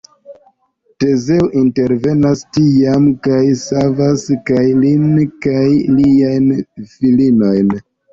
[1.01, 5.05] Tezeo intervenas tiam kaj savas kaj lin
[5.47, 5.67] kaj
[5.99, 6.49] liajn
[6.95, 7.71] filinojn.